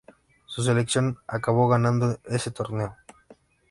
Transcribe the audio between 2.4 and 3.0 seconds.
torneo.